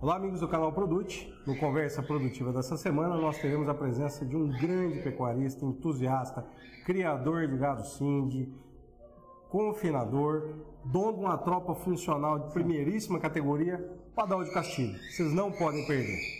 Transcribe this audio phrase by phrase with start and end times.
[0.00, 1.34] Olá, amigos do canal Produte.
[1.44, 6.46] No Conversa Produtiva dessa semana, nós teremos a presença de um grande pecuarista, entusiasta,
[6.86, 8.48] criador de gado Cindy,
[9.48, 13.76] confinador, dono de uma tropa funcional de primeiríssima categoria,
[14.14, 14.96] Padal de Castilho.
[15.10, 16.37] Vocês não podem perder.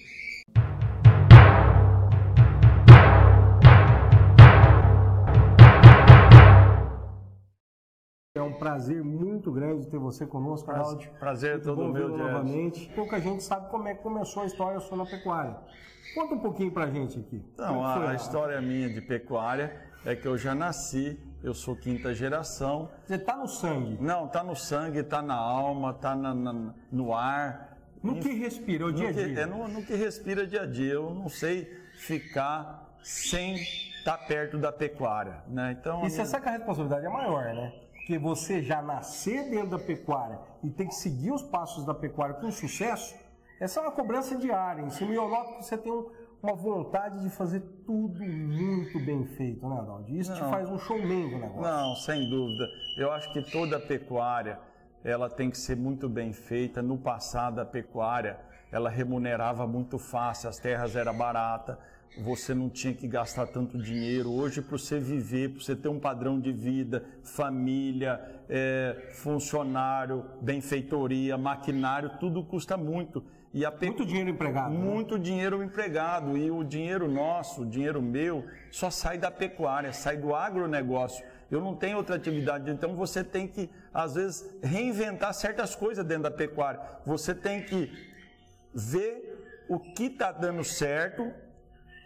[8.59, 12.91] Prazer muito grande ter você conosco, Prazer, prazer é todo meu, novamente.
[12.95, 15.57] Pouca gente sabe como é que começou a história na pecuária.
[16.15, 17.43] Conta um pouquinho pra gente aqui.
[17.55, 21.77] Então, é a, a história minha de pecuária é que eu já nasci, eu sou
[21.77, 22.91] quinta geração.
[23.07, 23.99] Você tá no sangue?
[24.01, 27.77] Não, tá no sangue, tá na alma, tá na, na, no ar.
[28.03, 29.41] No que respira, o dia a dia?
[29.41, 30.95] é no, no que respira dia a dia.
[30.95, 31.65] Eu não sei
[31.95, 35.77] ficar sem estar tá perto da pecuária, né?
[35.79, 36.27] Então, e você minha...
[36.27, 37.73] sabe que a responsabilidade é maior, né?
[38.09, 42.37] Porque você já nascer dentro da pecuária e tem que seguir os passos da pecuária
[42.37, 43.15] com sucesso,
[43.61, 44.81] essa é uma cobrança diária.
[44.81, 46.11] Em cima, eu noto que você tem um,
[46.43, 50.11] uma vontade de fazer tudo muito bem feito, né, Adaldo?
[50.11, 51.61] Isso não, te faz um showman do negócio.
[51.61, 52.65] Não, sem dúvida.
[52.97, 54.59] Eu acho que toda pecuária,
[55.05, 56.83] ela tem que ser muito bem feita.
[56.83, 58.39] No passado, a pecuária,
[58.71, 61.77] ela remunerava muito fácil, as terras eram baratas
[62.17, 64.33] você não tinha que gastar tanto dinheiro.
[64.33, 71.39] Hoje, para você viver, para você ter um padrão de vida, família, é, funcionário, benfeitoria,
[71.39, 73.25] maquinário, tudo custa muito.
[73.55, 74.75] E a Muito dinheiro empregado.
[74.75, 74.79] Né?
[74.79, 75.23] Muito né?
[75.23, 76.37] dinheiro empregado.
[76.37, 81.25] E o dinheiro nosso, o dinheiro meu, só sai da pecuária, sai do agronegócio.
[81.51, 82.71] Eu não tenho outra atividade.
[82.71, 86.81] Então você tem que, às vezes, reinventar certas coisas dentro da pecuária.
[87.07, 87.91] Você tem que
[88.75, 91.33] ver o que está dando certo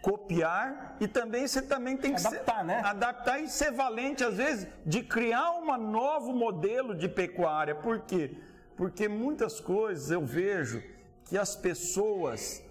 [0.01, 2.81] copiar e também você também tem que adaptar, ser, né?
[2.83, 7.73] adaptar e ser valente às vezes de criar um novo modelo de pecuária.
[7.73, 8.35] Por quê?
[8.75, 10.83] Porque muitas coisas eu vejo
[11.23, 12.61] que as pessoas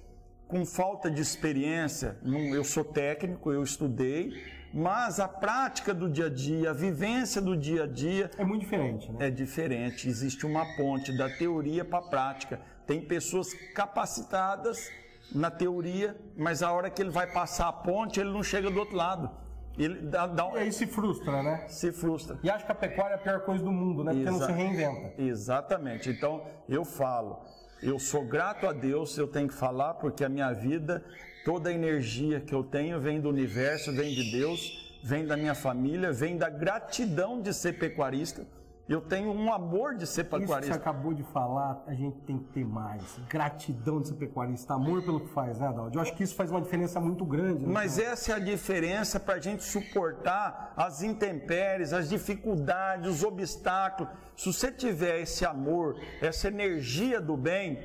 [0.46, 2.18] com falta de experiência,
[2.54, 4.34] eu sou técnico, eu estudei,
[4.72, 8.62] mas a prática do dia a dia, a vivência do dia a dia é muito
[8.62, 9.27] diferente, né?
[9.27, 10.08] É diferente.
[10.08, 12.60] Existe uma ponte da teoria para a prática.
[12.86, 14.90] Tem pessoas capacitadas
[15.34, 18.78] na teoria, mas a hora que ele vai passar a ponte, ele não chega do
[18.78, 19.30] outro lado.
[19.78, 20.56] Ele dá, dá um...
[20.56, 21.66] E aí se frustra, né?
[21.68, 22.38] Se frustra.
[22.42, 24.12] E acha que a pecuária é a pior coisa do mundo, né?
[24.12, 24.38] Porque Exa...
[24.38, 25.22] não se reinventa.
[25.22, 26.11] Exatamente.
[26.11, 27.40] Então, eu falo,
[27.82, 31.04] eu sou grato a Deus, eu tenho que falar, porque a minha vida,
[31.44, 35.54] toda a energia que eu tenho vem do universo, vem de Deus, vem da minha
[35.54, 38.46] família, vem da gratidão de ser pecuarista
[38.88, 40.58] eu tenho um amor de ser pecuarista.
[40.58, 43.02] Isso que você acabou de falar, a gente tem que ter mais.
[43.28, 45.96] Gratidão de ser pecuarista, amor pelo que faz, né, Adaldo?
[45.96, 47.64] Eu acho que isso faz uma diferença muito grande.
[47.64, 47.72] Né?
[47.72, 54.12] Mas essa é a diferença para a gente suportar as intempéries, as dificuldades, os obstáculos.
[54.36, 57.78] Se você tiver esse amor, essa energia do bem,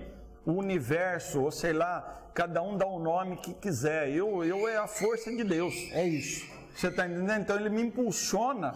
[0.45, 4.09] o universo, ou sei lá, cada um dá o um nome que quiser.
[4.09, 5.75] Eu, eu é a força de Deus.
[5.91, 6.49] É isso.
[6.75, 7.41] Você está entendendo?
[7.41, 8.73] Então ele me impulsiona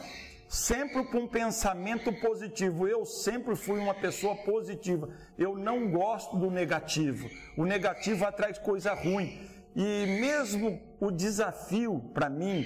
[0.51, 2.85] sempre com um pensamento positivo.
[2.85, 5.07] Eu sempre fui uma pessoa positiva.
[5.37, 7.29] Eu não gosto do negativo.
[7.55, 9.47] O negativo atrai coisa ruim.
[9.73, 12.65] E mesmo o desafio para mim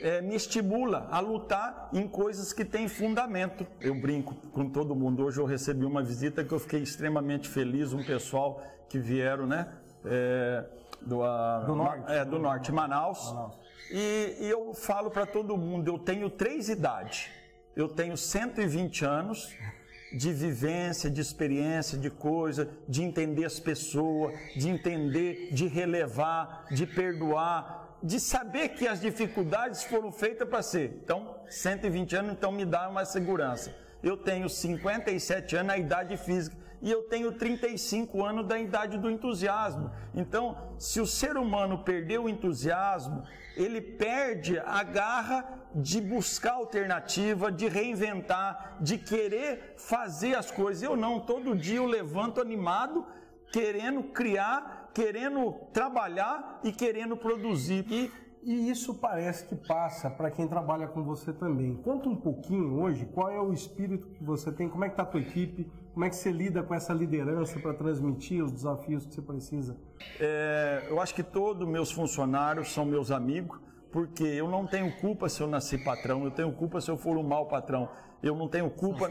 [0.00, 3.66] é, me estimula a lutar em coisas que têm fundamento.
[3.82, 5.22] Eu brinco com todo mundo.
[5.22, 7.92] Hoje eu recebi uma visita que eu fiquei extremamente feliz.
[7.92, 9.74] Um pessoal que vieram, né?
[10.06, 10.64] É,
[11.02, 13.30] do, a, do norte, é, do norte Manaus.
[13.30, 13.65] Manaus.
[13.90, 17.28] E, e eu falo para todo mundo, eu tenho três idades.
[17.74, 19.54] Eu tenho 120 anos
[20.12, 26.86] de vivência, de experiência, de coisa, de entender as pessoas, de entender, de relevar, de
[26.86, 31.00] perdoar, de saber que as dificuldades foram feitas para ser.
[31.02, 33.74] Então, 120 anos, então me dá uma segurança.
[34.02, 39.10] Eu tenho 57 anos, a idade física e eu tenho 35 anos da idade do
[39.10, 39.90] entusiasmo.
[40.14, 43.22] Então, se o ser humano perdeu o entusiasmo,
[43.56, 50.82] ele perde a garra de buscar alternativa, de reinventar, de querer fazer as coisas.
[50.82, 53.06] Eu não, todo dia eu levanto animado,
[53.52, 57.84] querendo criar, querendo trabalhar e querendo produzir.
[57.90, 58.12] E
[58.46, 61.74] e isso parece que passa para quem trabalha com você também.
[61.78, 65.02] Conta um pouquinho hoje qual é o espírito que você tem, como é que está
[65.02, 69.04] a tua equipe, como é que você lida com essa liderança para transmitir os desafios
[69.04, 69.76] que você precisa.
[70.20, 73.58] É, eu acho que todos meus funcionários são meus amigos,
[73.90, 77.16] porque eu não tenho culpa se eu nasci patrão, eu tenho culpa se eu for
[77.16, 77.88] um mau patrão,
[78.22, 79.08] eu não tenho culpa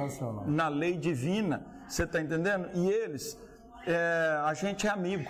[0.47, 2.69] na lei divina, você está entendendo?
[2.73, 3.37] E eles,
[3.85, 5.29] é, a gente é amigo,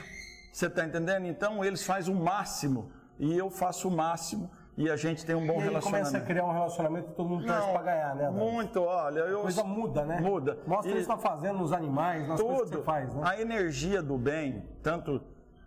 [0.54, 1.25] você está entendendo?
[1.25, 5.45] Então eles fazem o máximo e eu faço o máximo e a gente tem um
[5.45, 6.09] bom e relacionamento.
[6.09, 8.29] começa a criar um relacionamento todo mundo torce para ganhar, né?
[8.29, 10.19] Muito, olha, eu A coisa muda, né?
[10.19, 10.59] Muda.
[10.67, 12.77] Mostra o que está fazendo nos animais, nas coisas que tudo.
[12.79, 13.21] você faz, né?
[13.23, 15.21] A energia do bem, tanto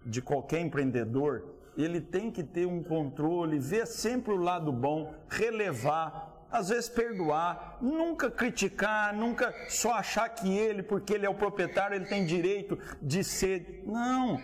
[0.04, 1.44] de qualquer empreendedor,
[1.76, 7.78] ele tem que ter um controle, ver sempre o lado bom, relevar, às vezes perdoar,
[7.80, 12.78] nunca criticar, nunca só achar que ele, porque ele é o proprietário, ele tem direito
[13.00, 13.84] de ser.
[13.86, 14.40] Não,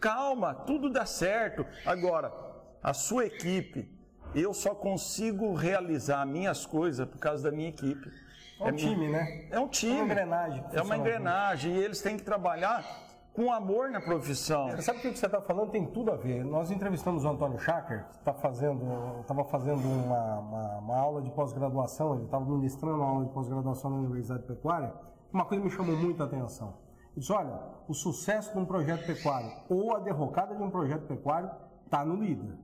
[0.00, 1.66] calma, tudo dá certo.
[1.84, 2.32] Agora,
[2.82, 3.90] a sua equipe,
[4.34, 8.10] eu só consigo realizar minhas coisas por causa da minha equipe.
[8.60, 9.48] É um minha- time, né?
[9.50, 9.92] é um time.
[9.92, 11.74] É uma engrenagem É uma funciona engrenagem.
[11.74, 12.84] E eles têm que trabalhar
[13.32, 14.80] com amor na profissão.
[14.80, 15.70] Sabe o que você está falando?
[15.72, 16.44] Tem tudo a ver.
[16.44, 21.30] Nós entrevistamos o Antônio Schacker, que estava fazendo, estava fazendo uma, uma- uma aula de
[21.32, 24.92] pós-graduação, ele estava ministrando uma aula de pós-graduação na Universidade Pecuária.
[25.32, 26.74] Uma coisa me chamou muita atenção.
[27.16, 31.50] Disse, olha, o sucesso de um projeto pecuário ou a derrocada de um projeto pecuário
[31.84, 32.58] está no líder.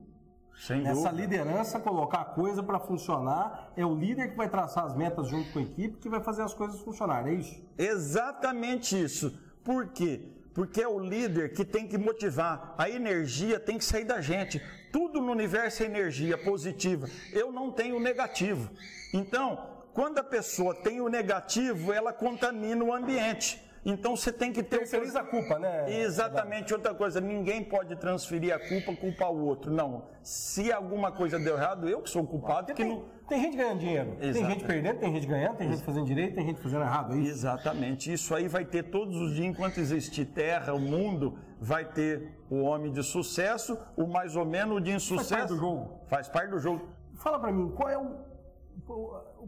[0.55, 1.11] Sem Essa dúvida.
[1.11, 5.51] liderança, colocar a coisa para funcionar, é o líder que vai traçar as metas junto
[5.51, 7.63] com a equipe, que vai fazer as coisas funcionarem, é isso?
[7.77, 9.31] Exatamente isso.
[9.63, 10.33] Por quê?
[10.53, 12.75] Porque é o líder que tem que motivar.
[12.77, 14.61] A energia tem que sair da gente.
[14.91, 17.07] Tudo no universo é energia positiva.
[17.31, 18.69] Eu não tenho negativo.
[19.13, 23.70] Então, quando a pessoa tem o negativo, ela contamina o ambiente.
[23.83, 25.91] Então você tem que ter o Terceiriza a culpa, né?
[26.01, 29.71] Exatamente outra coisa, ninguém pode transferir a culpa culpar o outro.
[29.71, 30.05] Não.
[30.21, 33.05] Se alguma coisa deu errado, eu que sou o culpado, Porque que tem, não.
[33.27, 34.45] tem gente ganhando dinheiro, tem Exato.
[34.45, 37.31] gente perdendo, tem gente ganhando, tem gente fazendo direito, tem gente fazendo errado, é isso?
[37.31, 38.13] Exatamente.
[38.13, 42.61] Isso aí vai ter todos os dias, enquanto existir terra, o mundo, vai ter o
[42.61, 45.33] homem de sucesso, o mais ou menos de insucesso.
[45.33, 46.01] parte do jogo.
[46.07, 46.87] Faz parte do jogo.
[47.15, 48.15] Fala pra mim, qual é o,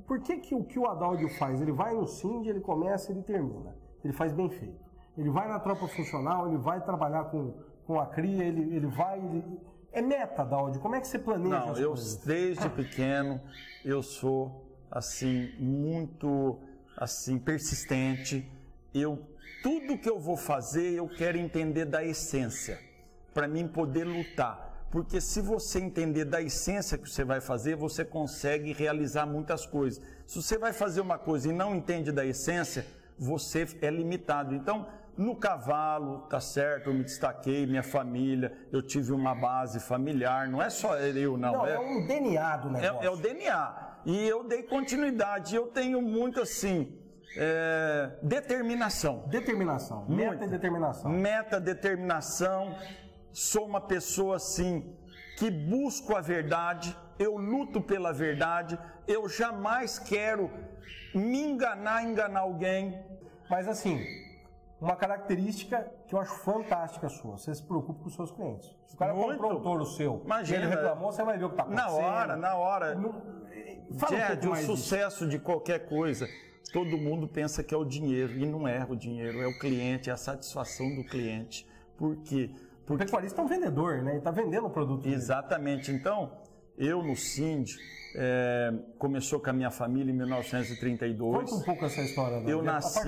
[0.07, 1.61] por que que o que o Adaldio faz?
[1.61, 3.75] Ele vai no Cindy, ele começa, ele termina.
[4.03, 4.81] Ele faz bem feito.
[5.17, 7.53] Ele vai na tropa funcional, ele vai trabalhar com,
[7.85, 9.59] com a cria, ele, ele vai, ele-
[9.91, 10.81] é meta, Adaldio.
[10.81, 12.15] Como é que você planeja Não, eu coisas?
[12.17, 13.39] desde pequeno
[13.85, 16.59] eu sou assim muito
[16.97, 18.51] assim persistente.
[18.93, 19.19] Eu
[19.61, 22.79] tudo que eu vou fazer eu quero entender da essência
[23.33, 24.87] para mim poder lutar.
[24.91, 30.03] Porque se você entender da essência que você vai fazer, você consegue realizar muitas coisas.
[30.27, 32.85] Se você vai fazer uma coisa e não entende da essência,
[33.17, 34.53] você é limitado.
[34.55, 34.87] Então,
[35.17, 40.61] no cavalo, tá certo, eu me destaquei, minha família, eu tive uma base familiar, não
[40.61, 41.53] é só eu, não.
[41.53, 43.03] Não, é, é um DNA do negócio.
[43.03, 43.93] é, é o DNA.
[44.05, 45.55] E eu dei continuidade.
[45.55, 46.97] Eu tenho muito assim.
[47.37, 49.23] é, determinação.
[49.27, 50.05] Determinação.
[50.07, 51.11] Meta e determinação.
[51.11, 52.75] Meta, determinação.
[53.31, 54.95] Sou uma pessoa assim
[55.37, 58.77] que busco a verdade, eu luto pela verdade,
[59.07, 60.49] eu jamais quero
[61.13, 62.99] me enganar, enganar alguém.
[63.49, 63.99] Mas assim,
[64.79, 68.75] uma característica que eu acho fantástica sua, você se preocupa com os seus clientes.
[68.87, 69.31] Se o cara Muito.
[69.31, 70.63] comprou um touro seu Imagina.
[70.65, 72.05] ele reclamou, você vai ver o que está Na acontecendo.
[72.05, 72.95] hora, na hora.
[72.95, 73.43] Não-
[73.97, 76.27] Fala um Jed, pouco o sucesso de qualquer coisa,
[76.71, 80.09] todo mundo pensa que é o dinheiro, e não é o dinheiro, é o cliente,
[80.09, 81.67] é a satisfação do cliente.
[81.95, 82.49] Por quê?
[82.72, 84.11] O Porque pecuarista é um vendedor, né?
[84.11, 85.15] Ele está vendendo o produto dele.
[85.15, 85.91] Exatamente.
[85.91, 86.31] Então,
[86.77, 87.75] eu no Sind,
[88.15, 91.49] é, começou com a minha família em 1932.
[91.49, 92.39] Conta um pouco essa história.
[92.39, 92.51] né?
[92.51, 92.99] Eu É nasci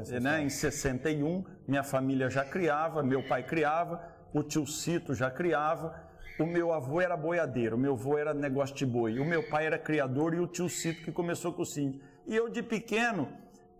[0.00, 4.02] essa né, em 61, minha família já criava, meu pai criava,
[4.32, 5.94] o tio Cito já criava,
[6.38, 9.66] o meu avô era boiadeiro, o meu avô era negócio de boi, o meu pai
[9.66, 12.00] era criador e o tio Cito que começou com o Sind.
[12.26, 13.28] E eu de pequeno,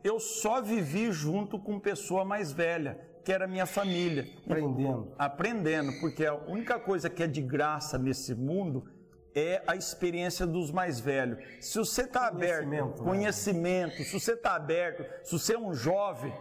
[0.02, 2.98] eu só vivi junto com pessoa mais velha,
[3.28, 5.12] que era minha família Aprendendo.
[5.18, 8.88] aprendendo, porque a única coisa que é de graça nesse mundo
[9.34, 11.38] é a experiência dos mais velhos.
[11.60, 13.04] Se você está aberto, Conhecimento, né?
[13.04, 16.32] conhecimento, se você está aberto, se você é um jovem,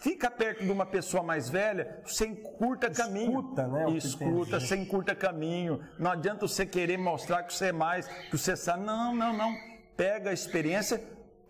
[0.00, 3.38] fica perto de uma pessoa mais velha, você encurta caminho.
[3.38, 4.66] Escuta, né, o que tem Escuta, a dizer.
[4.66, 5.80] você encurta caminho.
[5.96, 8.82] Não adianta você querer mostrar que você é mais, que você sabe.
[8.84, 9.54] Não, não, não.
[9.96, 11.00] Pega a experiência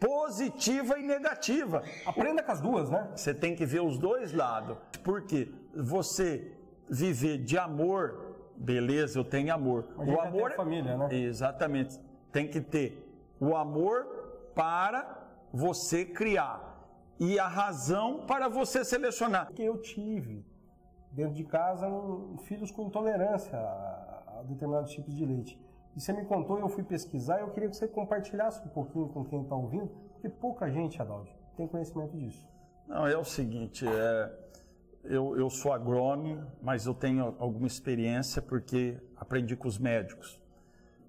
[0.00, 1.82] positiva e negativa.
[2.06, 3.08] Aprenda com as duas, né?
[3.14, 4.76] Você tem que ver os dois lados.
[5.02, 6.52] Porque você
[6.88, 9.88] viver de amor, beleza, eu tenho amor.
[9.96, 11.08] O amor a família, né?
[11.14, 11.98] Exatamente.
[12.32, 13.04] Tem que ter
[13.40, 14.04] o amor
[14.54, 15.16] para
[15.52, 16.66] você criar
[17.18, 19.46] e a razão para você selecionar.
[19.46, 20.44] Porque eu tive
[21.10, 25.60] dentro de casa um- filhos com intolerância a, a determinados tipos de leite.
[25.98, 29.24] E você me contou eu fui pesquisar eu queria que você compartilhasse um pouquinho com
[29.24, 32.48] quem está ouvindo, porque pouca gente, Adaldo, tem conhecimento disso.
[32.86, 34.32] Não, é o seguinte, é,
[35.02, 40.40] eu, eu sou agrônomo, mas eu tenho alguma experiência porque aprendi com os médicos.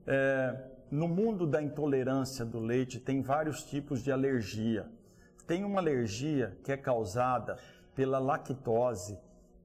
[0.08, 4.90] É, no mundo da intolerância do leite tem vários tipos de alergia.
[5.46, 7.60] Tem uma alergia que é causada
[7.94, 9.20] pela lactose.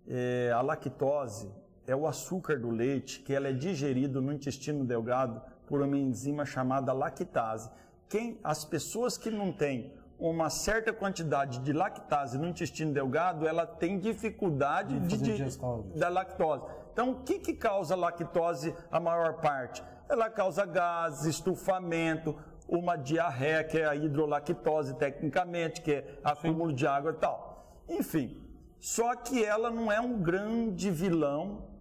[0.06, 1.50] É, a lactose
[1.86, 6.44] é o açúcar do leite, que ela é digerido no intestino delgado por uma enzima
[6.44, 7.70] chamada lactase.
[8.08, 13.66] Quem, as pessoas que não têm uma certa quantidade de lactase no intestino delgado, ela
[13.66, 15.58] tem dificuldade de, de,
[15.98, 16.64] da lactose.
[16.92, 19.82] Então, o que, que causa lactose a maior parte?
[20.08, 22.36] Ela causa gases, estufamento,
[22.68, 27.82] uma diarreia, que é a hidrolactose tecnicamente, que é acúmulo de água e tal.
[27.88, 28.40] Enfim,
[28.80, 31.73] só que ela não é um grande vilão.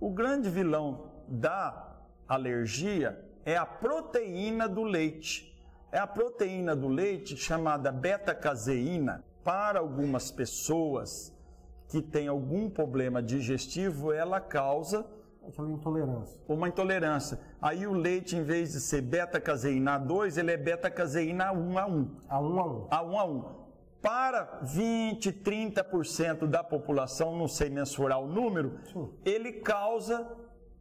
[0.00, 5.54] O grande vilão da alergia é a proteína do leite.
[5.92, 9.22] É a proteína do leite chamada beta-caseína.
[9.44, 11.36] Para algumas pessoas
[11.88, 15.04] que têm algum problema digestivo, ela causa
[15.46, 16.40] aquela intolerância.
[16.48, 17.38] Uma intolerância.
[17.60, 22.08] Aí o leite, em vez de ser beta-caseína A2, ele é beta-caseína A1A1.
[22.26, 22.88] A1A1.
[22.88, 23.60] A1A1.
[24.02, 29.10] Para 20, 30% da população, não sei mensurar o número, Sim.
[29.24, 30.26] ele causa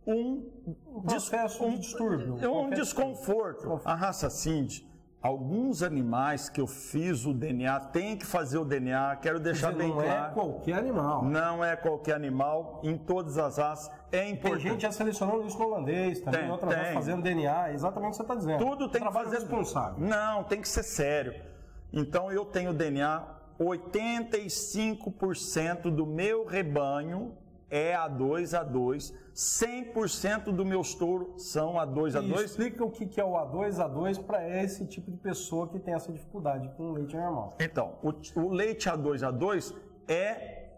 [0.08, 0.50] um,
[0.88, 2.36] um processo um, de distúrbio.
[2.36, 3.82] Um, um desconforto.
[3.84, 4.90] A raça Cindy
[5.22, 9.84] Alguns animais que eu fiz o DNA, tem que fazer o DNA, quero deixar dizer,
[9.84, 10.10] bem não claro.
[10.10, 11.26] Não é qualquer animal.
[11.26, 14.62] Não é qualquer animal, em todas as raças é importante.
[14.62, 16.94] Tem gente já selecionando isso no holandês, também tem, outras tem.
[16.94, 18.66] fazendo DNA, exatamente o que você está dizendo.
[18.66, 20.00] Tudo tem que fazer responsável.
[20.00, 21.34] Não, tem que ser sério.
[21.92, 23.26] Então eu tenho DNA,
[23.60, 27.36] 85% do meu rebanho
[27.70, 32.44] é A2 A2, 100% do meus touros são A2 A2.
[32.44, 36.12] explica o que é o A2 A2 para esse tipo de pessoa que tem essa
[36.12, 37.56] dificuldade com o leite normal.
[37.60, 39.76] Então, o, o leite A2 A2
[40.08, 40.70] é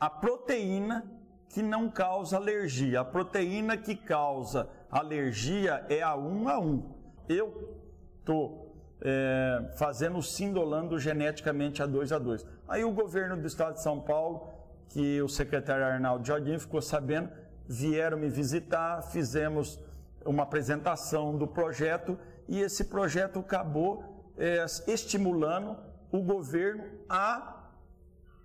[0.00, 1.08] a proteína
[1.48, 3.00] que não causa alergia.
[3.00, 6.82] A proteína que causa alergia é a 1 a 1.
[7.28, 7.78] Eu
[8.18, 8.63] estou
[9.04, 12.46] é, fazendo o Sindolando geneticamente A2 A2.
[12.66, 14.48] Aí o governo do estado de São Paulo
[14.88, 17.28] que o secretário Arnaldo Jardim ficou sabendo,
[17.68, 19.80] vieram me visitar, fizemos
[20.24, 22.18] uma apresentação do projeto
[22.48, 25.76] e esse projeto acabou é, estimulando
[26.12, 27.70] o governo a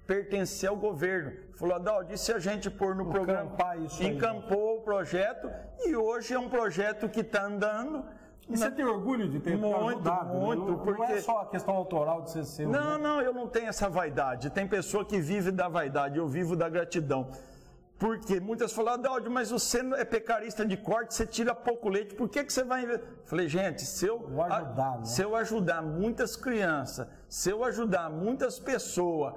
[0.08, 1.34] pertencer ao governo.
[1.54, 3.56] Falou, Adaldo, e se a gente pôr no programa,
[4.00, 5.52] encampou o projeto
[5.86, 8.04] e hoje é um projeto que está andando
[8.50, 10.34] e você tem orgulho de ter muito, ajudado?
[10.34, 10.40] Né?
[10.40, 11.02] Muito, não, porque...
[11.02, 12.70] não é só a questão autoral de ser seu.
[12.70, 13.04] Não, né?
[13.04, 14.50] não, eu não tenho essa vaidade.
[14.50, 17.30] Tem pessoa que vive da vaidade, eu vivo da gratidão.
[18.00, 22.30] Porque muitas falam, Adaldo, mas você é pecarista de corte, você tira pouco leite, por
[22.30, 23.00] que, que você vai...
[23.26, 25.06] Falei, gente, se eu, ajudar, né?
[25.06, 29.34] se eu ajudar muitas crianças, se eu ajudar muitas pessoas,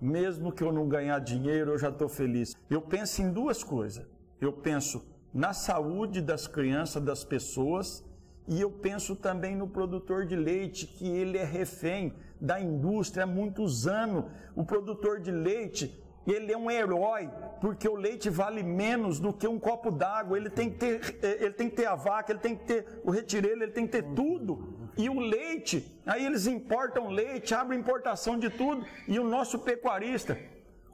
[0.00, 2.56] mesmo que eu não ganhar dinheiro, eu já estou feliz.
[2.70, 4.06] Eu penso em duas coisas.
[4.40, 8.02] Eu penso na saúde das crianças, das pessoas,
[8.48, 13.26] e eu penso também no produtor de leite, que ele é refém da indústria há
[13.26, 14.24] muitos anos.
[14.56, 17.28] O produtor de leite, ele é um herói,
[17.60, 20.38] porque o leite vale menos do que um copo d'água.
[20.38, 22.86] Ele tem que ter, eh, ele tem que ter a vaca, ele tem que ter
[23.04, 24.90] o retireiro, ele tem que ter tudo.
[24.96, 28.82] E o leite, aí eles importam leite, abrem importação de tudo.
[29.06, 30.38] E o nosso pecuarista,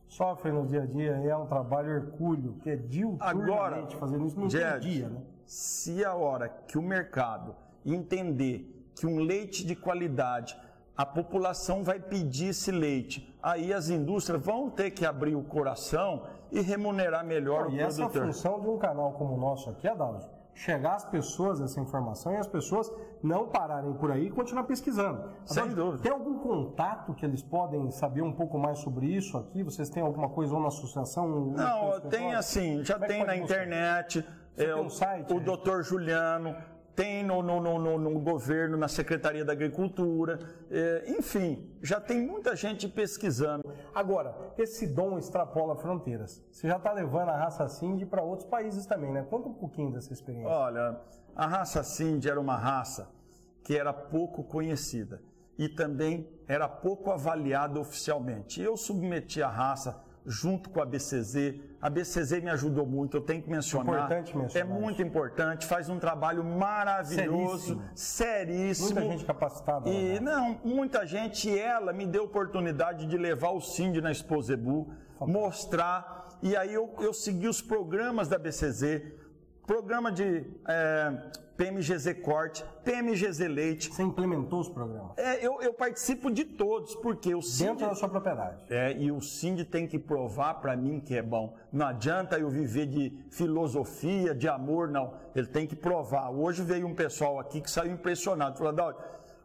[0.08, 4.48] sofre no dia a dia, é um trabalho hercúleo, que é diuturnamente fazendo isso no
[4.48, 5.22] dia a dia, né?
[5.46, 10.56] Se a hora que o mercado entender que um leite de qualidade,
[10.96, 16.22] a população vai pedir esse leite, aí as indústrias vão ter que abrir o coração
[16.52, 18.04] e remunerar melhor Não, o e produtor.
[18.04, 21.80] E essa função de um canal como o nosso aqui, Adalto, chegar às pessoas essa
[21.80, 22.90] informação e as pessoas
[23.22, 25.30] não pararem por aí e continuar pesquisando.
[25.44, 26.02] Sem dúvida.
[26.02, 29.62] Tem algum contato que eles podem saber um pouco mais sobre isso aqui?
[29.64, 31.28] Vocês têm alguma coisa ou na associação?
[31.28, 34.24] Não, tem assim, já é tem na internet.
[34.54, 35.32] Você é, tem um site?
[35.32, 36.56] O, o doutor Juliano
[36.94, 40.38] tem no, no, no, no, governo, na Secretaria da Agricultura,
[40.70, 43.64] é, enfim, já tem muita gente pesquisando.
[43.92, 46.42] Agora, esse dom extrapola fronteiras.
[46.52, 49.26] Você já está levando a raça Cindy para outros países também, né?
[49.28, 50.48] Conta um pouquinho dessa experiência.
[50.48, 51.00] Olha,
[51.34, 53.10] a raça Cindy era uma raça
[53.64, 55.20] que era pouco conhecida
[55.58, 58.60] e também era pouco avaliada oficialmente.
[58.60, 61.54] Eu submeti a raça junto com a BCZ.
[61.80, 64.04] A BCZ me ajudou muito, eu tenho que mencionar.
[64.04, 64.68] Importante mencionar.
[64.68, 68.84] É muito importante, faz um trabalho maravilhoso, seríssimo.
[68.84, 69.00] seríssimo.
[69.00, 69.88] Muita gente capacitada.
[69.88, 70.20] E né?
[70.20, 74.90] não, muita gente, ela me deu oportunidade de levar o Cindy na Exposebu,
[75.20, 76.28] mostrar.
[76.42, 79.02] E aí eu, eu segui os programas da BCZ,
[79.66, 81.12] programa de é,
[81.56, 83.92] PMGZ Corte, PMGZ Leite.
[83.92, 85.16] Você implementou os programas?
[85.16, 87.68] É, eu, eu participo de todos, porque o Sind...
[87.68, 88.58] Dentro da sua propriedade.
[88.68, 91.56] É, e o Sind tem que provar para mim que é bom.
[91.72, 95.14] Não adianta eu viver de filosofia, de amor, não.
[95.34, 96.30] Ele tem que provar.
[96.30, 98.58] Hoje veio um pessoal aqui que saiu impressionado.
[98.58, 99.02] Falou, Adalto,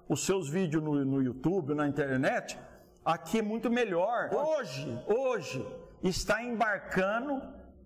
[0.07, 2.59] os seus vídeos no, no YouTube, na internet,
[3.05, 4.29] aqui é muito melhor.
[4.33, 5.65] Hoje, hoje,
[6.03, 7.41] está embarcando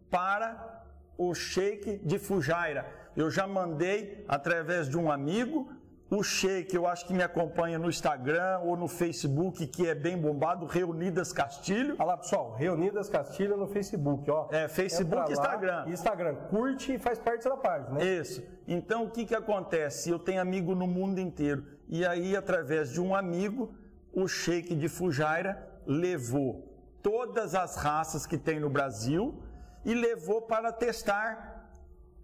[0.10, 0.73] para
[1.18, 2.86] o Sheik de Fujairah.
[3.16, 5.72] Eu já mandei através de um amigo,
[6.10, 10.16] o Sheik, eu acho que me acompanha no Instagram ou no Facebook, que é bem
[10.16, 11.96] bombado, Reunidas Castilho.
[11.98, 14.48] Olha lá, pessoal, Reunidas Castilho no Facebook, ó.
[14.52, 15.86] É, Facebook e Instagram.
[15.88, 18.06] Instagram, curte e faz parte da página, né?
[18.06, 18.44] Isso.
[18.68, 20.12] Então, o que que acontece?
[20.12, 21.66] Eu tenho amigo no mundo inteiro.
[21.90, 23.74] E aí, através de um amigo,
[24.14, 29.42] o Sheik de Fujairah levou todas as raças que tem no Brasil
[29.86, 31.54] e levou para testar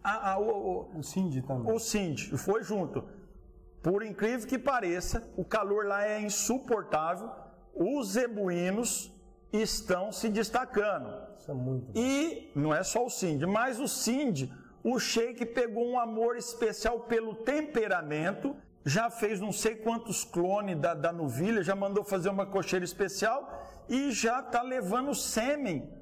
[0.04, 1.74] a, a, o, o Cindy também.
[1.74, 3.04] O Cindy, foi junto.
[3.82, 7.30] Por incrível que pareça, o calor lá é insuportável.
[7.74, 9.14] Os zebuínos
[9.52, 11.14] estão se destacando.
[11.38, 14.52] Isso é muito E não é só o Cindy, mas o Cindy,
[14.84, 20.94] o Sheik pegou um amor especial pelo temperamento, já fez não sei quantos clones da,
[20.94, 25.99] da novilha, já mandou fazer uma cocheira especial e já está levando sêmen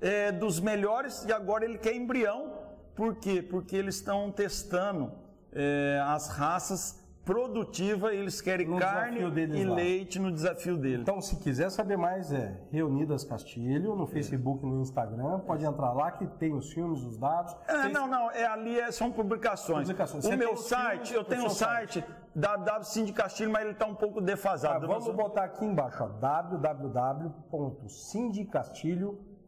[0.00, 2.52] é, dos melhores e agora ele quer embrião.
[2.94, 3.40] Por quê?
[3.42, 5.12] Porque eles estão testando
[5.52, 9.74] é, as raças produtivas, eles querem No carne e lá.
[9.74, 11.02] leite no desafio dele.
[11.02, 15.40] Então, se quiser saber mais, é Reunidas Castilho, no Facebook e no Instagram.
[15.40, 17.54] Pode entrar lá que tem os filmes, os dados.
[17.68, 19.82] Ah, Tem- não, não, é, ali é- são publicações.
[19.82, 20.24] Publicações.
[20.24, 22.02] O Você meu site, filmes eu tenho um seu site,
[22.34, 24.86] www Castilho, mas ele está um pouco Ah, defasado.
[24.86, 26.06] vamos botar aqui embaixo, ó,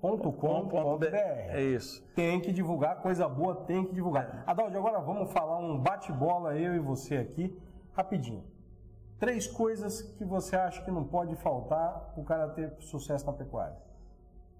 [0.00, 1.14] www.sindicastilho.com.br.
[1.14, 2.02] É isso.
[2.14, 4.42] Tem que divulgar, coisa boa tem que divulgar.
[4.46, 7.56] Adalde, agora vamos falar um bate-bola, eu e você aqui,
[7.92, 8.44] rapidinho.
[9.18, 13.32] Três coisas que você acha que não pode faltar para o cara ter sucesso na
[13.32, 13.76] pecuária.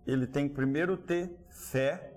[0.06, 2.12] Ele tem que primeiro ter fé,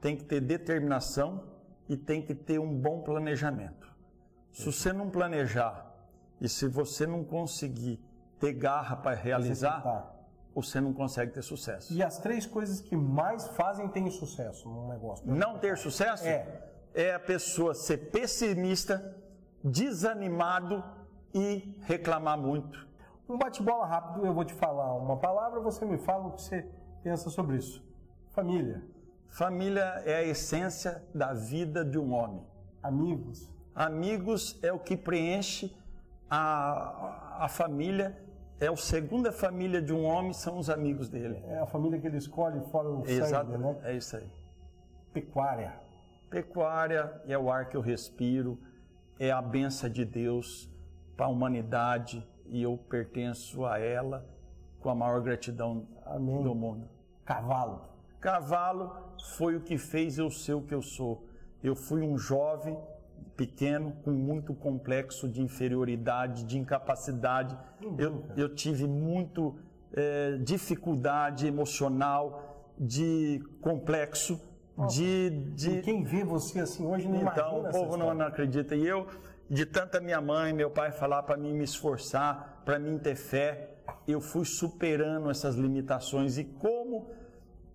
[0.00, 1.42] tem que ter determinação
[1.88, 3.92] e tem que ter um bom planejamento.
[4.52, 5.92] Se você não planejar
[6.40, 8.00] e se você não conseguir
[8.38, 10.15] ter garra para realizar.
[10.56, 11.92] Você não consegue ter sucesso.
[11.92, 15.30] E as três coisas que mais fazem ter sucesso num negócio.
[15.30, 16.46] Não ter sucesso É.
[16.94, 19.14] é a pessoa ser pessimista,
[19.62, 20.82] desanimado
[21.34, 22.86] e reclamar muito.
[23.28, 26.66] Um bate-bola rápido, eu vou te falar uma palavra, você me fala o que você
[27.02, 27.84] pensa sobre isso.
[28.30, 28.82] Família,
[29.28, 32.42] Família é a essência da vida de um homem.
[32.82, 35.76] amigos, Amigos é o que preenche
[36.30, 38.16] a, a família,
[38.60, 41.42] é a segunda família de um homem, são os amigos dele.
[41.46, 43.76] é a família que ele escolhe fora o Exato, sangue, né?
[43.84, 44.30] é isso aí.
[45.12, 45.74] Pecuária.
[46.30, 48.58] Pecuária é o ar que eu respiro,
[49.18, 50.70] é a benção de Deus
[51.16, 54.26] para a humanidade e eu pertenço a ela
[54.80, 56.42] com a maior gratidão Amém.
[56.42, 56.88] do mundo.
[57.24, 57.88] Cavalo.
[58.20, 58.96] Cavalo
[59.36, 61.26] foi o que fez eu ser o que eu sou.
[61.62, 62.78] Eu fui um jovem
[63.36, 67.56] pequeno com muito complexo de inferioridade, de incapacidade.
[67.98, 69.56] Eu, eu tive muito
[69.92, 74.40] eh, dificuldade emocional, de complexo,
[74.88, 78.76] de, de quem vê você assim hoje não então, o povo não, não acredita.
[78.76, 79.06] E eu,
[79.48, 83.70] de tanta minha mãe, meu pai falar para mim me esforçar, para mim ter fé,
[84.06, 86.36] eu fui superando essas limitações.
[86.36, 87.10] E como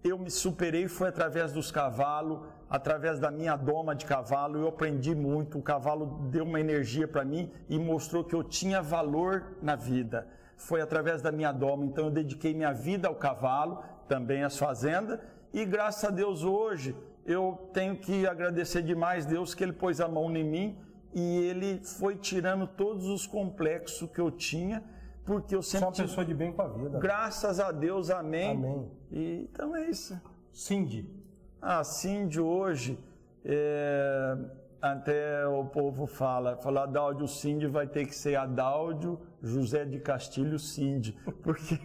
[0.03, 2.41] eu me superei foi através dos cavalos,
[2.71, 4.57] através da minha doma de cavalo.
[4.57, 5.59] Eu aprendi muito.
[5.59, 10.25] O cavalo deu uma energia para mim e mostrou que eu tinha valor na vida.
[10.55, 11.85] Foi através da minha doma.
[11.85, 15.19] Então eu dediquei minha vida ao cavalo, também às fazendas.
[15.53, 20.07] E graças a Deus hoje eu tenho que agradecer demais Deus que Ele pôs a
[20.07, 20.77] mão em mim
[21.13, 24.81] e Ele foi tirando todos os complexos que eu tinha,
[25.25, 26.99] porque eu sempre uma tive pessoa de bem com a vida.
[26.99, 28.51] Graças a Deus, amém.
[28.51, 28.91] Amém.
[29.11, 30.19] E, então é isso.
[30.53, 31.21] Cindy.
[31.61, 32.97] Assim de hoje,
[33.45, 34.35] é,
[34.81, 40.57] até o povo fala, fala Adáudio Cindy vai ter que ser Adáudio José de Castilho
[40.57, 41.79] Cindy, porque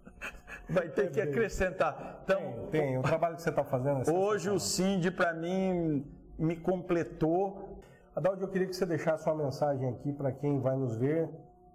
[0.68, 2.22] vai ter que acrescentar.
[2.24, 4.08] Então, Tem, o trabalho que você está fazendo.
[4.08, 4.58] é hoje o.
[4.58, 6.06] Cindy para mim
[6.38, 7.82] me completou.
[8.16, 11.28] Adaldo, eu queria que você deixasse uma mensagem aqui para quem vai nos ver.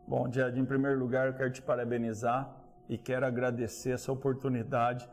[0.07, 2.49] Bom, Jed, em primeiro lugar, eu quero te parabenizar
[2.89, 5.07] e quero agradecer essa oportunidade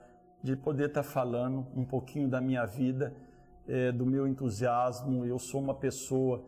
[0.44, 3.14] de poder estar falando um pouquinho da minha vida,
[3.66, 5.24] eh, do meu entusiasmo.
[5.24, 6.44] Eu sou uma pessoa,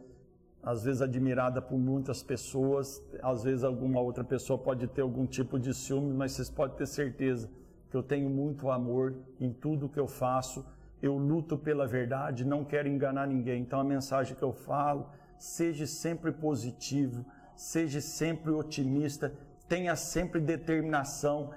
[0.62, 5.58] às vezes, admirada por muitas pessoas, às vezes, alguma outra pessoa pode ter algum tipo
[5.58, 7.48] de ciúme, mas vocês podem ter certeza
[7.90, 10.62] que eu tenho muito amor em tudo que eu faço.
[11.00, 13.62] Eu luto pela verdade, não quero enganar ninguém.
[13.62, 19.32] Então, a mensagem que eu falo, seja sempre positivo, seja sempre otimista,
[19.66, 21.50] tenha sempre determinação,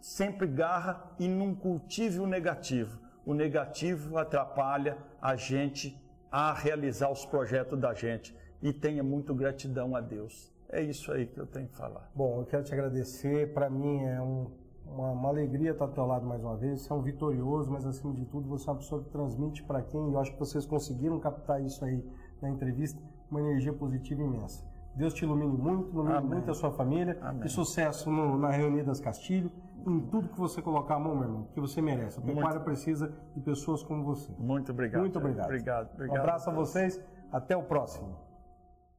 [0.00, 2.98] sempre garra e não cultive o negativo.
[3.24, 8.36] O negativo atrapalha a gente a realizar os projetos da gente.
[8.62, 10.52] E tenha muito gratidão a Deus.
[10.68, 12.10] É isso aí que eu tenho que falar.
[12.14, 13.52] Bom, eu quero te agradecer.
[13.54, 14.50] Para mim é um,
[14.84, 16.82] uma, uma, alegria estar ao teu lado mais uma vez.
[16.82, 19.82] Você é um vitorioso, mas acima de tudo você é uma pessoa que transmite para
[19.82, 22.04] quem, e eu acho que vocês conseguiram captar isso aí
[22.42, 24.64] na entrevista, uma energia positiva imensa.
[24.94, 26.30] Deus te ilumine muito, ilumine Amém.
[26.30, 27.46] muito a sua família Amém.
[27.46, 29.50] e sucesso no, na Reunidas Castilho,
[29.86, 32.18] em tudo que você colocar a mão, meu irmão, que você merece.
[32.18, 32.64] A pecuária muito...
[32.64, 34.32] precisa de pessoas como você.
[34.38, 35.00] Muito obrigado.
[35.00, 35.46] Muito obrigado.
[35.46, 36.16] Obrigado, obrigado.
[36.16, 38.27] Um abraço a vocês, até o próximo.